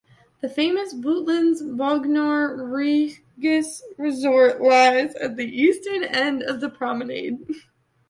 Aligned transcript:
The 0.41 0.49
famous 0.49 0.95
Butlins 0.95 1.61
Bognor 1.77 2.65
Regis 2.73 3.83
resort 3.99 4.59
lies 4.59 5.13
at 5.13 5.35
the 5.37 5.45
eastern 5.45 6.03
end 6.05 6.41
of 6.41 6.59
the 6.59 6.69
promenade. 6.71 7.37